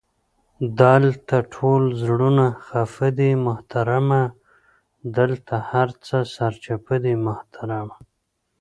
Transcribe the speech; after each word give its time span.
دالته 0.79 1.37
ټول 1.53 1.81
زړونه 2.03 2.45
خفه 2.65 3.07
دې 3.19 3.31
محترمه، 3.47 4.21
دالته 5.15 5.55
هر 5.69 5.89
څه 6.05 6.17
سرچپه 6.35 6.95
دي 7.03 7.13
محترمه! 7.27 7.97